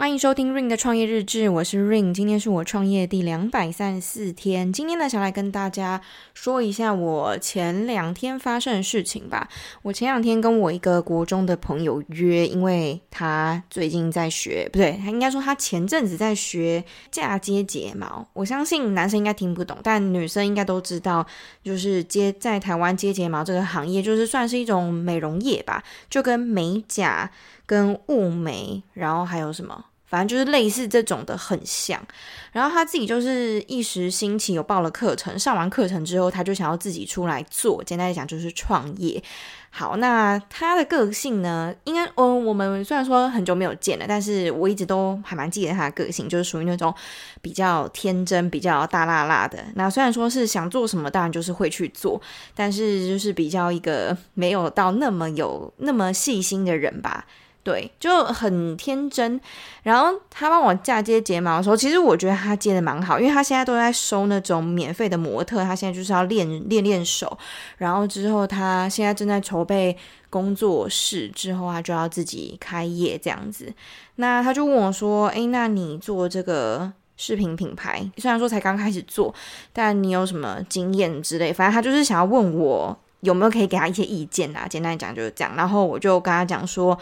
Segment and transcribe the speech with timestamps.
[0.00, 4.72] 欢迎收听 Ring 的创业日志，我是 Ring，今天是我创业第两百三十四天。
[4.72, 6.00] 今天呢，想来跟大家
[6.32, 9.46] 说一下我前两天发生的事情吧。
[9.82, 18.26] 我前两天跟我一个国中的朋友约，因为他最近在学，不对，他应该说他前阵子在学嫁接睫毛。
[18.32, 21.26] 我相信男生应该听不懂，但女生应该都知道，
[21.62, 27.30] 就是接在台湾接睫毛这个行业，就是算是一种美容业吧，就跟美甲、
[27.66, 29.84] 跟雾眉，然后还有什么？
[30.10, 32.04] 反正就是类似这种的很像，
[32.50, 39.22] 然后他自己就是一时兴起有报了课程，上完课程之后他就想要自己出来做，简单来讲就是创业。
[39.72, 46.92] 好，那他的个性呢，应该嗯，我们虽然说很久没有见了，但是我一直都还蛮记得他的个性，就是属于那种
[47.40, 49.64] 比较天真、比较大剌剌的。
[49.76, 52.20] 那虽然说是想做什么，当然就是会去做，
[52.52, 57.24] 但是就是比较一个没有到那么有那么细心的人吧。
[57.62, 59.38] 对，就很天真。
[59.82, 67.36] 然后他帮我嫁接睫毛的时候，其实我觉得他接的蛮好，因为他现在都在收那种免费的模特，他现在就是要练练练手。
[67.76, 69.94] 然后之后他现在正在筹备
[70.30, 73.70] 工作室，之后他就要自己开业这样子。
[74.16, 79.34] 那他就问我说：“诶，那你做这个视频品牌，虽然说才刚开始做，
[79.74, 81.52] 但你有什么经验之类？
[81.52, 84.66] 反正他就是想要问我有没有可以给他一些意见啊。
[84.66, 85.54] 简单讲就是这样。
[85.54, 86.98] 然后我就跟他讲说。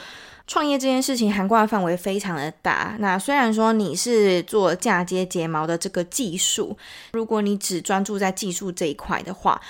[0.48, 2.96] 创业这件事情涵盖的范围非常的大。
[2.98, 6.77] 那虽然说你是做嫁接睫毛的这个技术，
[7.12, 9.60] 如果你只专注在技术这一块的话，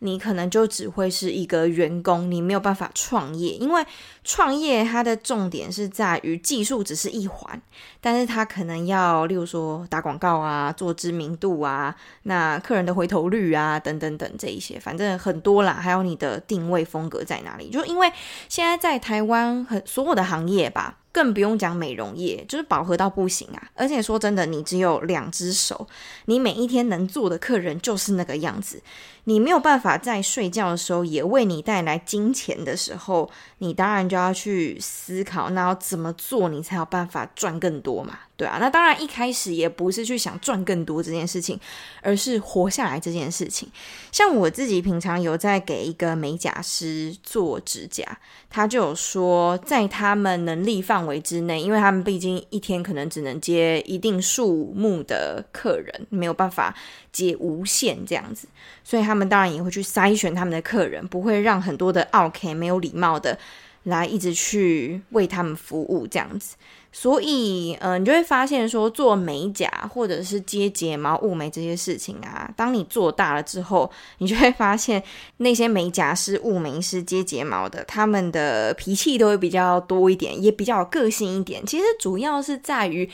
[0.00, 3.84] 你可能就只会是一个员工，你没有办法创业，因为
[4.22, 7.60] 创业它的重点是在于技术只是一环，
[8.00, 17.70] 但是它可能要，例如说打广告啊，做知名度啊，那客人的回头率啊，等等等这一些，反正很多啦，还有你的定位风格在哪里？
[17.70, 18.12] 就因为
[18.48, 20.98] 现在在台湾很所有的行业吧。
[21.16, 23.70] 更不用讲美容业，就是饱和到不行啊！
[23.74, 25.88] 而且说真的，你只有两只手，
[26.26, 28.82] 你每一天能做的客人就是那个样子，
[29.24, 38.18] 你没有办法在睡觉的时候也为你带来金钱的时候，你当然就要去思考，那要怎么做你才有办法赚更多嘛？
[38.36, 41.58] 对啊，那当然一开始也不是去想赚更多这件事情，
[42.02, 43.66] 而是活下来这件事情。
[44.12, 48.04] 像我自己平常有在给一个美甲师做指甲，
[48.50, 56.74] 他就有说，在他们能力范围之内，因为他们毕竟一天可能只能接一定数目的客人，没有办法
[57.10, 58.46] 接无限这样子，
[58.84, 63.38] 所以他们当然也会去筛选他们的客人，不会让很多的奥客没有礼貌的
[63.84, 66.56] 来一直去为他们服务这样子。
[66.98, 75.02] 所以，嗯、你就会发现说，做美甲或者是接睫毛、雾眉这些事情啊，当你做大了之后，你就会发现
[75.36, 81.64] 那些美甲师、雾眉师、接睫毛的，他们的脾气都会比较多一点，也比较有个性一点。
[81.66, 83.06] 其实主要是在于。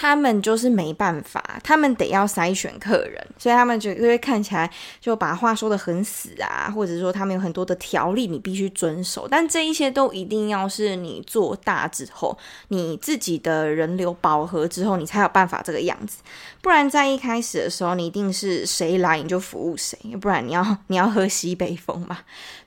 [0.00, 12.34] 他们就是没办法，他们得要筛选客人，所以他们就会看起来就把话说得很死啊，或者说他们有很多的条例你必须遵守，但这一些都一定要是你做大之后，
[12.68, 16.20] 你自己的人流饱和之后，你才有办法这个样子，
[16.62, 22.20] 不然在一开始的时候，你一定是谁来你就服务谁，不然你要 你要喝西北风嘛。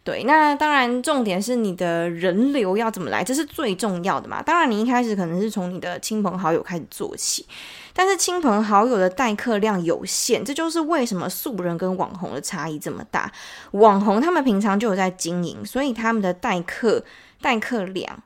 [0.03, 4.43] 对，那当然，重点是你的人流要怎么来，这是最重要的嘛。
[4.43, 7.22] 当然，你一开始可能是从你的亲朋好友开始做起，
[7.95, 13.31] 但是亲朋好友的待客量有限，这就是为什么素人跟网红的差异这么大。
[13.71, 17.03] 网红他们平常就有在经营，所以他们的待客
[17.39, 18.23] 待客量。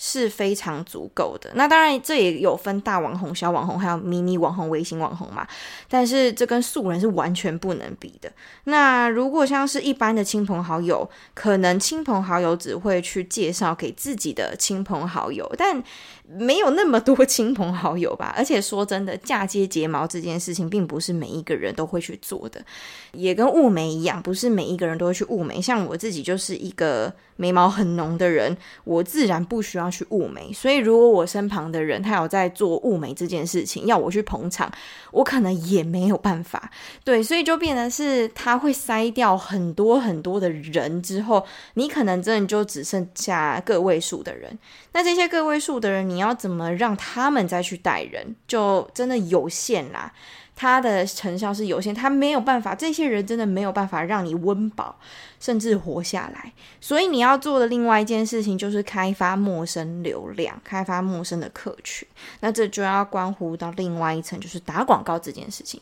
[0.00, 1.50] 是非常足够的。
[1.54, 5.46] 那当然，这也有分大网红、小网红，还有迷你网红、微型网红嘛。
[5.88, 8.32] 但是这跟素人是完全不能比的。
[8.64, 15.82] 那如果像是一般的亲朋好友，可能亲朋好友只会去介绍给自己的亲朋好友，但
[16.28, 18.32] 没有那么多亲朋好友吧。
[18.36, 22.64] 而且说真的，嫁接睫毛这件事情，并不是每一个人都会去做的，
[23.12, 25.60] 也跟雾眉一样，不是每一个人都会去雾眉。
[25.60, 27.12] 像我自己就是一个。
[27.40, 30.52] 眉毛很浓的人，我自然不需要去物美。
[30.52, 34.70] 所以，如果我身旁的人他有在做物美这件事情，要我去捧场，
[35.12, 36.70] 我可能也没有办法。
[37.04, 44.58] 对，所以就变成是他会筛掉很多很多的人之后，你可能真的就只剩下个位数的人。
[44.98, 50.12] 那这些个位数的人，你要怎么让他们再去带人，就真的有限啦。
[50.56, 54.98] 他的成效是有限，他没有办法，这些人真的没有办法让你温饱，
[55.38, 56.52] 甚至活下来。
[56.80, 62.08] 所以你要做的另外一件事情就是开发陌生流量，开发陌生的客群。
[62.40, 65.80] 那这就要关乎到另外一层，就是打广告这件事情。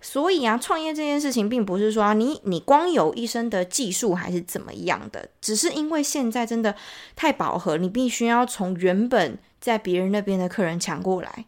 [0.00, 6.74] 所以啊，创业这件事情并不是说你你光有一身的技术还是怎么样的，只是因为现在真的
[7.16, 11.46] 太饱和，你必须要从原本在别人那边的客人抢过来，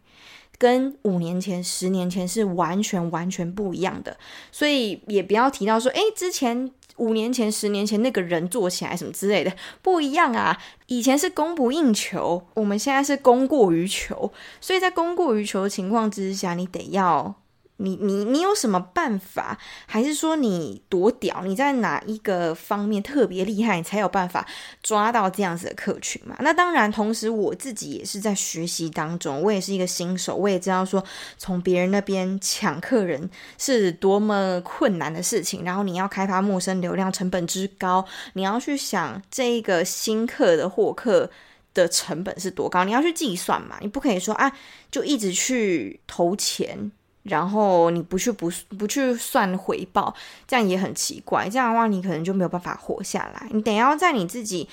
[0.57, 4.17] 跟五年前、十年前是完全完全不一样的。
[4.51, 10.61] 所以也不要提到说，诶，之前五年前、十年前那个人做起来什么之类的不一样啊。
[10.87, 14.31] 以前是供不应求，我们现在是供过于求。
[14.59, 17.33] 所以在供过于求的情况之下，你得要。
[17.81, 19.57] 你你你有什么办法？
[19.85, 21.43] 还是说你多屌？
[21.43, 24.47] 你在哪一个方面特别厉害，你才有办法
[24.83, 26.35] 抓到这样子的客群嘛？
[26.39, 31.03] 那当然，同时我自己也是在学习当中，我也是一个新手，我也知道说
[31.37, 35.63] 从别人那边抢客人是多么困难的事情。
[35.63, 41.29] 然后你要开发陌生流量，成本之高，你要去想这个新客的获客
[41.73, 43.77] 的成本是多高，你要去计算嘛？
[43.81, 44.51] 你不可以说啊，
[44.89, 46.91] 就一直去投钱。
[47.23, 50.13] 然后你不去不不去算回报，
[50.47, 51.47] 这样也很奇怪。
[51.47, 53.47] 这样的话，你可能就没有办法活下来。
[53.51, 54.67] 你得要在你自己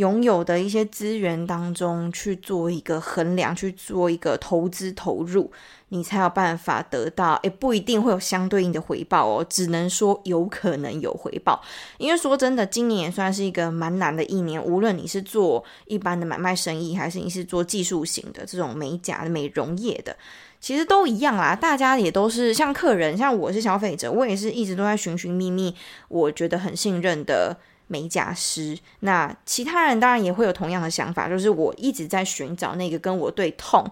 [0.00, 5.52] 拥有的一些资源当中去做一个衡量，去做一个投资投入，
[5.90, 7.34] 你才有办法得到。
[7.42, 11.60] 诶，不一定会有相对应的回报哦，只能说有可能有回报。
[11.98, 14.62] 因为说真的，今年也算是一个蛮难的一年。
[14.62, 20.16] 无论你是做一般的买卖生意，还是你是做技术型的这种美甲美容业的。
[20.60, 25.74] 其实都一样啦，大家也都是像客人，像我是消费者，我也是一直都在寻寻觅觅，
[26.08, 27.56] 我觉得很信任的
[27.90, 28.78] 美甲师。
[29.00, 33.84] 那其他人当然也会有同样的想法，就是我一直在寻找那个跟我对痛，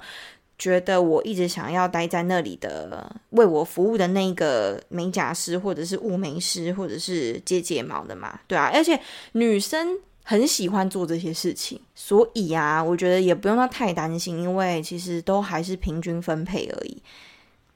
[0.56, 8.98] 觉得我一直想要待在那里的，为我服务的那个美甲师，或者是雾眉师，或者是接睫毛的嘛，对啊，而且
[9.32, 9.98] 女生。
[10.30, 17.02] 很喜欢做这些事情，所以啊，我觉得也不用太担心，因为其实都还是平均分配而已。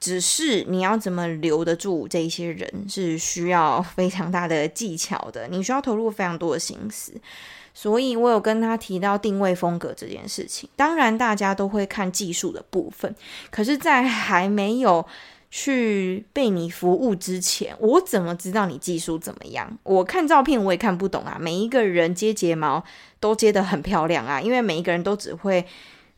[0.03, 7.13] 只是你要怎么留得住这些人，是需要非常大的技巧的，你需要投入非常多的心思。
[7.73, 10.69] 所以我有跟他提到定位风格这件事情。
[10.75, 13.15] 当然，大家都会看技术的部分，
[13.49, 15.05] 可是，在还没有。
[15.55, 19.77] 去被你服务之前，我怎么知道你技术怎么样？
[19.83, 21.37] 我看照片我也看不懂啊。
[21.39, 22.83] 每一个人接睫毛
[23.19, 25.63] 都接得很漂亮啊，因为每一个人都只会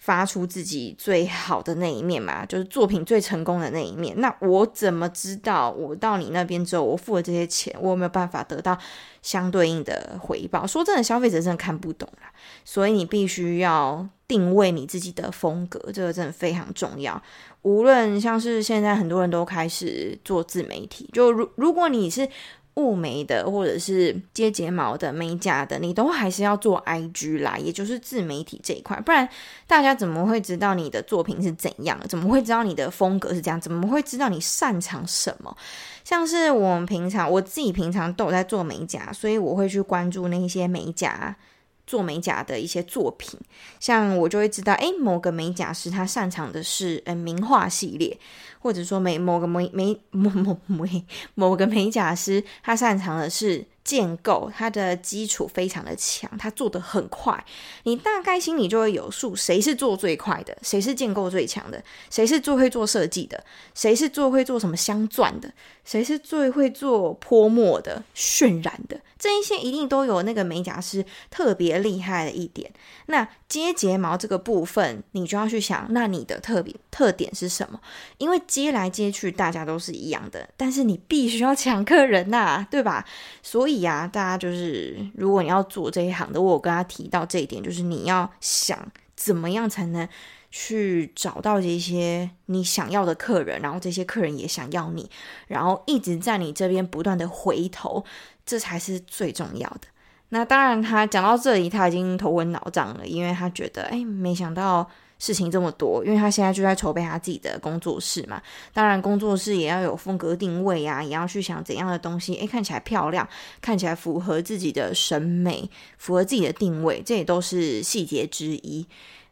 [0.06, 4.16] 发出自己最好的那一面嘛，就是作品最成功的那一面。
[4.22, 8.78] 那我怎么知道我到你那边之后，我付了这些钱，我有没有办法得到
[9.24, 10.68] 相对应的回报？
[10.68, 12.32] 说真的，消费者真的看不懂啦，
[12.64, 17.20] 所以你必须要定位你自己的风格，这个真的非常重要。
[17.64, 22.30] 无论像是现在很多人都开始做自媒体，就如如果你是
[22.76, 29.28] 雾眉的或者是接睫毛的美甲的，你都还是要做 IG 啦，也就是自媒体这一块，不然
[29.66, 32.00] 大家怎么会知道你的作品是怎样？
[32.08, 33.60] 怎么会知道你的风格是这样？
[33.60, 35.56] 怎么会知道你擅长什么？
[36.04, 41.36] 像是我们平常我自己平常都有在做美甲，所以我会去关注那些美甲。
[41.86, 43.40] 做美甲的一些作品，
[43.80, 48.18] 像我就会知道，诶，某个美甲师他擅长的是呃名画系列，
[48.60, 51.06] 或者说美某个美美某某美
[51.36, 53.66] 某个美甲师他擅长的是。
[53.86, 57.46] 建构它的基础非常的强，他做得很快，
[57.84, 63.44] 你大概心里就会有数，谁是做最快的，谁是建构最强的，谁是最会做设计的，
[63.76, 65.54] 谁是最会做什么镶钻的，
[65.84, 72.72] 谁是最会做泼墨的、渲染的，这一些一定都有那个美甲师特别厉害的一点。
[73.08, 77.80] 那接睫毛这个部分，你就要去想，那你的特别特点是什么？
[78.20, 83.04] 因为接来接去大家都是一样的，但是你必须要抢客人呐、对吧？
[83.42, 90.08] 所以呀、啊，大家就是如果你要做这一行的，我有跟他提到这一点，就是你要想怎么样才能
[90.52, 95.10] 去找到这些你想要的客人，然后这些客人也想要你，
[95.48, 98.06] 然后一直在你这边不断的回头，
[98.46, 99.82] 这才是最重要的。
[100.30, 104.86] 那当然，他讲到这里，他已经头昏脑胀了，因为他觉得，哎，没想到
[105.20, 108.42] 事情这么多，因为他现在就在筹备他自己的工作室嘛。
[108.74, 113.26] 当然，工作室也要有风格定位啊，也要去想怎样的东西，哎，看起来漂亮，
[113.62, 118.86] 看起来符合自己的审美，符合自己的定位，这也都是细节之一。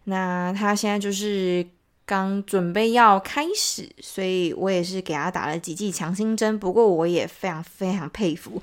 [0.06, 1.66] 那他现在就是
[2.06, 6.58] 刚准备要开始，所以我也是给他打了几剂强心针。
[6.58, 8.62] 不过，我也非常非常佩服。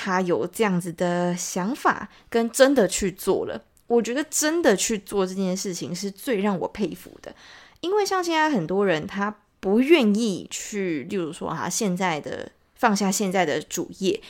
[0.00, 3.64] 他有这样子的想法，跟真的去做了。
[3.88, 7.34] 我觉得真的去做这件事情是最让我佩服的，
[7.80, 14.20] 因为像现在很多人，他不愿意去，例如说哈，现在的放下现在的主业，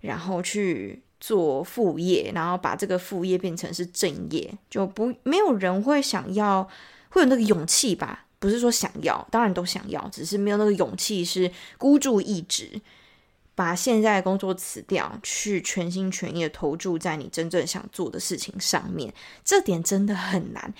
[0.00, 6.66] 然后去做副业，然后把这个副业变成是正业，就不没有人会想要，
[7.10, 8.24] 会有那个勇气吧？
[8.38, 12.80] 不是说想要，当然都想要，只是没有那个勇气，是孤注一掷。
[13.58, 19.12] 把现在的工作辞掉，去全心全意的投注在你真正想做的事情上面。
[19.44, 20.72] 这点真的很难，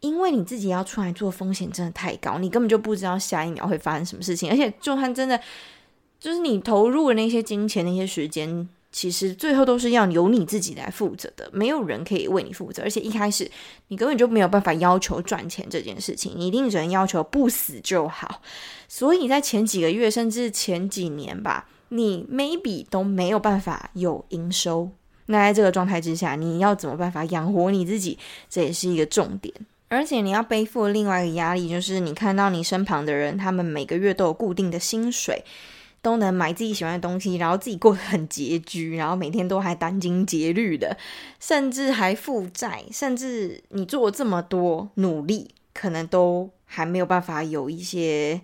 [0.00, 4.50] 因为你自己要出来做，风险真的太高，你根本就不知道下一秒会发生什么事情。
[4.50, 5.40] 而且，就算真的
[6.18, 8.68] 就是你投入的那些金钱、那些时间。
[8.90, 12.80] 其实最后都是要由你自己来负责的，没有人可以为你负责。
[12.84, 13.50] 而且一开始
[13.88, 18.40] 你根本就没有办法要求赚钱这件事情，你一定只能要求不死就好。
[18.86, 24.90] 所以在前几个月甚至前几年吧，你 maybe 都没有办法有营收。
[25.26, 28.18] 那在这个状态之下，你要怎么办法养活你自己？
[28.48, 29.54] 这也是一个重点。
[29.88, 35.44] 而且你要背负另外一个压力，就是你看到你身旁的人，他们每个月都有固定的薪水。
[36.02, 40.94] 都能买自己喜欢的东西，然后自己过得很拮据，然后每天都还殚精竭虑的，
[41.40, 48.38] 甚至还负债，甚至你做这么多努力，可能都还没有办法有一些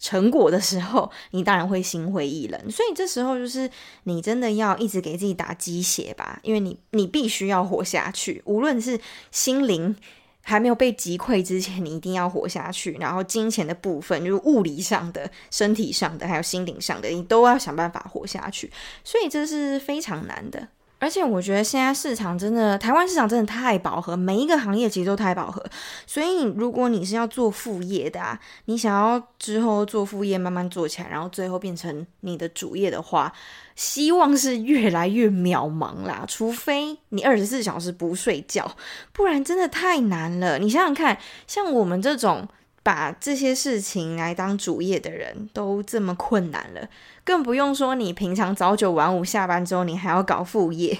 [0.00, 2.70] 成果的时候，你当然会心灰意冷。
[2.70, 3.70] 所以这时候就是
[4.02, 8.98] 你真的要一直给自己打鸡血吧，因为你你必须要活下去，无论是
[9.30, 9.94] 心灵。
[10.42, 12.92] 还没有被击溃之前，你一定要活下去。
[12.98, 18.72] 然后金钱的部分，就是物理上的、身体上的，还有心灵上的，你都要想办法活下去。
[19.04, 20.66] 所以这是非常难的。
[21.00, 25.64] 而且我觉得现在市场真的，台湾市场真的太饱和，每一个行业其实都太饱和。
[26.06, 33.32] 所以如果你是要做副业的啊，你想要之后做副业慢慢做起来，然后最后变成你的主业的话，
[33.74, 36.24] 希望是越来越渺茫啦。
[36.28, 38.76] 除非你二十四小时不睡觉，
[39.12, 40.58] 不然真的太难了。
[40.58, 42.46] 你想想看，像我们这种。
[42.82, 46.88] 把这些事情来当主业的人都这么困难了，
[47.24, 50.98] 更不用说你平常早九晚五下班之后，你还要搞副业，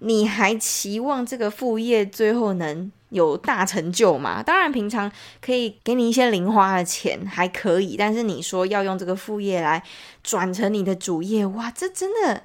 [0.00, 4.42] 你还期望这个副业最后能有大成就吗？
[4.42, 5.10] 当然，平常
[5.40, 9.82] 可以给你一些零花的钱还可以，但是你说要用这个副业来
[10.22, 12.44] 转成你的主业，哇，这真的，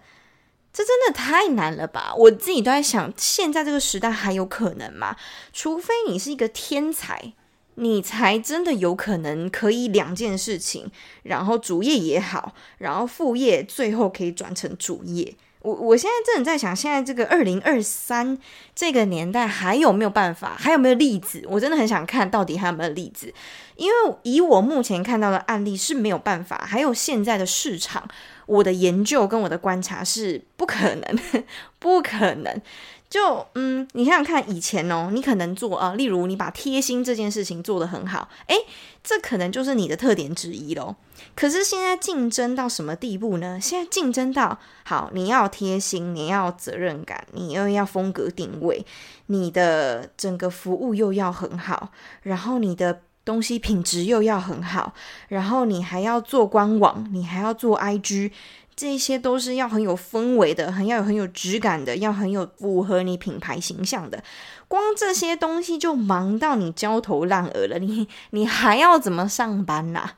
[0.72, 2.14] 这真的太难了吧？
[2.16, 5.18] 我自己都在想，现在这个时代还有可能吗？
[5.52, 7.34] 除非你是一个天才。
[7.80, 10.90] 你才真的有可能可以两件事情，
[11.24, 15.36] 然后主业也好，然后副业最后可以转成主业。
[15.62, 18.38] 我我现在真的在想，现在这个二零二三
[18.74, 20.56] 这个年代还有没有办法？
[20.58, 21.46] 还有没有例子？
[21.50, 23.34] 我真的很想看到底还有没有例子，
[23.76, 26.66] 因为以我目前看到的案例是没有办法。
[26.66, 28.08] 还有现在的市场，
[28.46, 31.20] 我的研究跟我的观察是不可能，
[31.80, 32.62] 不可能。
[33.10, 38.56] 就嗯，你想想看，以前哦，你可能做啊，例如你把贴心这件事情做得很好，诶，
[39.02, 40.96] 这可能就是你的特点之一咯。
[41.34, 43.58] 可是现在竞争到什么地步呢？
[43.62, 48.86] 现在竞争到好，你要贴心，你要责任感，你又要风格定位，
[49.28, 51.90] 你的整个服务又要很好，
[52.24, 54.94] 然后你的东西品质又要很好，
[55.30, 58.32] 然后你还要做官网，你还要做 IG。
[58.78, 64.24] 这些都是要很有氛围的，很要有很有质感的，要很有符合你品牌形象的。
[64.68, 70.12] 光这些东西就忙到你焦头烂额了，你你还要怎么上班呐？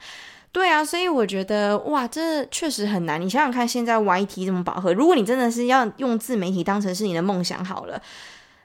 [0.51, 3.22] 对啊，所以我觉得哇，这确实很难。
[3.22, 8.01] 你想想看，现在 YT 这么饱和，如果你真的是要用自媒体当成是你的梦想好了，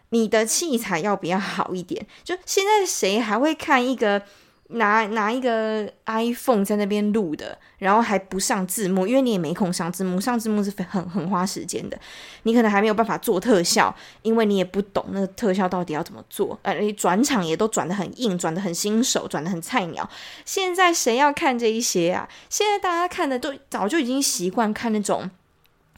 [0.08, 2.04] 你的器材要比较好一点？
[2.24, 4.22] 就现在谁还会看一个？
[4.68, 11.98] 拿拿一个 iPhone 在那边录的，然后还不上字幕，因为你也没空上字幕，上字幕是很很花时间的。
[12.44, 16.58] 你可能还没有办法做特效，因为你也不懂那个特效到底要怎么做。
[16.62, 20.08] 呃，你转场也都转的很硬，转的很新手，转的很菜鸟。
[20.44, 22.28] 现在谁要看这一些啊？
[22.48, 25.30] 现在大家看的都早就已经习惯看那种。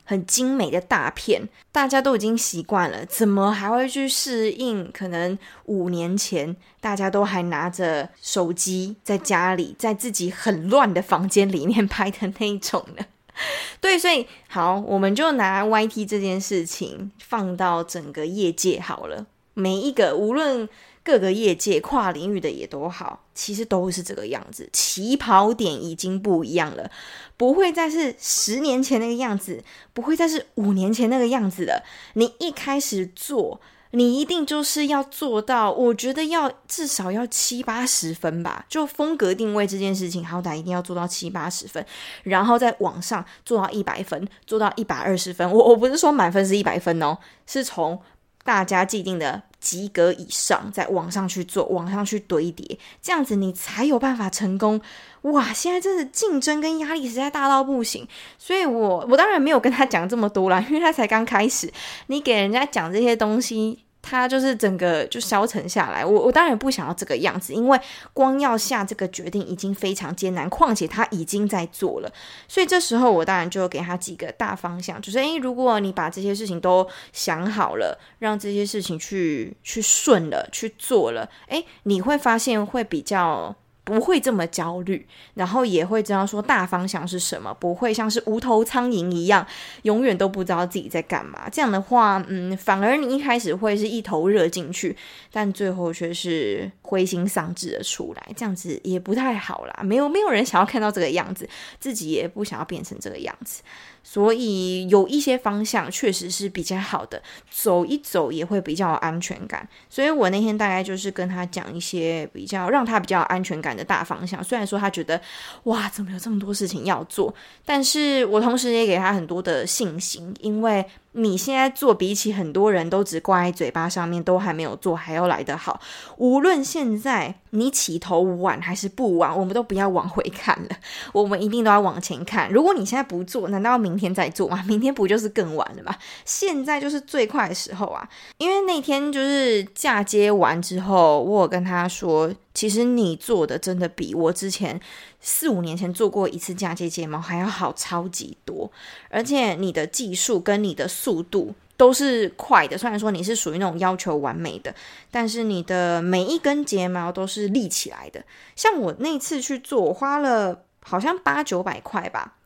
[0.06, 4.90] 很精美的大片，大家都已经习惯了，怎么还会去适应？
[4.92, 13.04] 可能五年前大家都还拿着手机在家里，在自己很乱的房间里面拍的那一种呢？
[13.82, 20.66] 对，所以好，我们就拿 YT 这件事情放到整个业界好了，每一个无论。
[21.06, 24.68] 各个业界跨领域的也都好，其实都是这个样子。
[24.72, 26.90] 起跑点已经不一样了，
[27.36, 31.84] 不会再是十年前那个样子，不会再是五年前那个样子了。
[32.14, 33.60] 你一开始做，
[33.92, 38.66] 你一定就是要做到，我觉得要至少要七八十分吧。
[38.68, 41.86] 就风格定位这件事情，好歹一定要做到七八十分，
[42.24, 45.48] 然后在网上做到一百分，做到一百二十分。
[45.48, 48.02] 我我不是说满分是一百分哦，是从
[48.42, 49.44] 大家既定的。
[49.66, 54.80] 及格以上，在网上去做，网上去堆叠，这样子你才有办法成功。
[55.22, 58.06] 哇，现在真的竞争跟压力实在大到不行，
[58.38, 61.68] 所以我我当然没有跟他讲这么多啦，因为他才刚开始。
[62.06, 66.04] 你给人家讲这些东西，他就是整个就消沉下来。
[66.04, 67.80] 我我当然不想要这个样子，因为
[68.12, 72.12] 光要下这个决定已经非常艰难，况且他已经在做了。
[72.46, 83.56] 所以这时候我当然就给他几个大方向，就是诶，如果你把这些事情都想好了，让这些事情去去顺了去做了，诶，你会发现会比较。
[83.86, 89.46] 不会这么焦虑，然后也会知道说大方向是什么，不会像是无头苍蝇一样，
[89.82, 91.48] 永远都不知道自己在干嘛。
[91.48, 94.96] 这样的话，嗯，反而你一开始会是一头热进去，
[95.30, 99.80] 但最后却是灰心丧志的出来，这样子也不太好啦。
[99.84, 103.62] 没有没有人想要看到这个样子，自己也不想要变成这个样子。
[104.08, 107.20] 所以有一些方向确实是比较好的，
[107.50, 109.68] 走一走也会比较有安全感。
[109.90, 114.42] 所以我那天大概就是跟他讲一些比较让他比较有安全感的大方向。
[114.44, 115.20] 虽然说他觉得
[115.64, 117.34] 哇，怎么有这么多事情要做，
[117.64, 120.86] 但是我同时也给他很多的信心，因为。
[121.18, 125.80] 你现在做比起很多人都只挂在嘴巴上面，都还没有做，还要来得好。
[126.18, 130.76] 无论现在你起头晚还是不晚，我们都不要往回看了，
[131.12, 132.50] 我们一定都要往前看。
[132.52, 134.62] 如果你现在不做，难道要明天再做吗？
[134.68, 135.94] 明天不就是更晚了吗？
[136.26, 138.06] 现在就是最快的时候啊！
[138.36, 144.80] 因为那天就是嫁接完之后，我有跟他说，其实你做的真的比我之前。
[145.20, 148.70] 四五年前做过一次嫁接睫毛还要好超级多，
[149.10, 152.78] 而且你的技术跟你的速度都是快的。
[152.78, 154.72] 虽然说你是属于那种要求完美的，
[155.10, 158.24] 但是你的每一根睫毛都是立起来的。
[158.54, 162.36] 像我那次去做，我花了好像八九百块吧，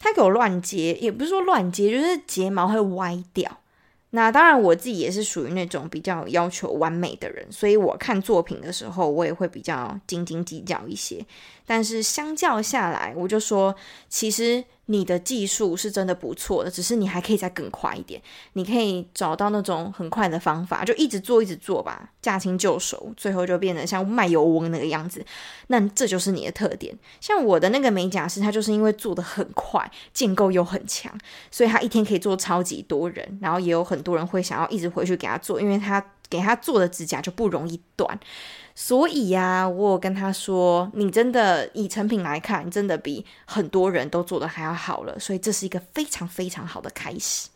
[0.00, 3.60] 他给我乱接，也不是说乱接，就是睫毛会歪掉。
[4.16, 11.22] 那当然，我自己也是属于那种比较要求完美的人，所以我看作品的时候，我也会比较斤斤计较一些。
[11.66, 13.74] 但是相较下来，我就说，
[14.08, 14.64] 其实。
[14.88, 18.22] 你的技术是真的不错的，只是你还可以再更快一点。
[18.52, 25.26] 你可以找到那种很快的方法，就一直做，一直做吧，驾轻就熟，最后就变得像卖油翁那个样子。
[25.66, 26.96] 那这就是你的特点。
[27.20, 31.12] 像我的那个美甲师，他就是因为做得很快，建构又很强，
[31.50, 38.18] 所以他一天可以做超级多人，然后也有很多人会想要一直回去给他做，因为他给他做的指甲就不容易断。
[38.78, 45.18] 所以呀、我有跟他说，你真的以成品来看，真的比很多人都做的还要好了。
[45.18, 47.48] 所以这是一个非常非常好的开始。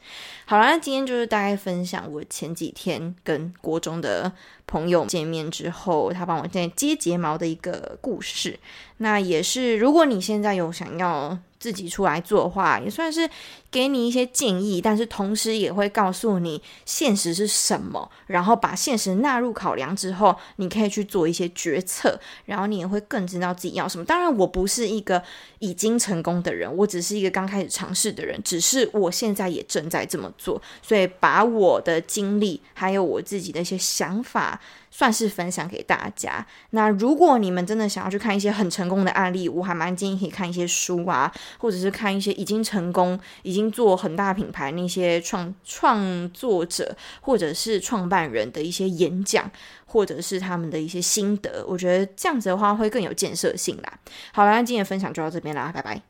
[0.46, 4.32] 好了，那今天就是大概分享我前几天跟国中的
[4.66, 8.58] 朋友见面之后，他帮我在接睫毛的一个故事。
[8.96, 13.28] 那也是，如果你现在有想要自己出来做的话，也算是
[13.70, 24.04] 给你一些建议，但是同时也会告诉你现实是什么，然后把现实纳入考量之后，你可以去做一些决策，然后你也会更知道自己要什么。
[24.06, 25.22] 当然，我不是一个
[25.58, 34.58] 已经成功的人，我只是一个刚开始尝试的人，只是我现在也正在这么做，所以把我的经历还有我自己的一些想法，
[34.90, 36.44] 算是分享给大家。
[36.70, 49.50] 那如果你们真的想要去看一些很成功的案例，我还蛮建议可以看一些书啊，或者是看一些已经成功、已经做很大品牌那些创创作者或者是创办人的一些演讲，
[49.86, 51.64] 或者是他们的一些心得。
[51.66, 53.98] 我觉得这样子的话会更有建设性啦。
[54.32, 56.09] 好啦，那今天的分享就到这边啦，拜拜。